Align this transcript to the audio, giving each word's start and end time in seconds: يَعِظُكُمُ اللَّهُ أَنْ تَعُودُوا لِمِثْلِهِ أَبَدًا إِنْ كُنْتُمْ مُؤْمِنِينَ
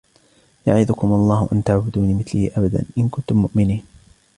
يَعِظُكُمُ 0.67 1.07
اللَّهُ 1.13 1.49
أَنْ 1.53 1.63
تَعُودُوا 1.63 2.05
لِمِثْلِهِ 2.05 2.51
أَبَدًا 2.57 2.85
إِنْ 2.97 3.09
كُنْتُمْ 3.09 3.35
مُؤْمِنِينَ 3.41 3.85